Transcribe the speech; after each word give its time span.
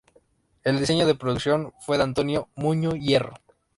El 0.63 0.79
diseño 0.79 1.05
de 1.05 1.13
producción 1.13 1.73
fue 1.81 1.97
de 1.97 2.03
Antonio 2.05 2.49
Muño-Hierro. 2.55 3.35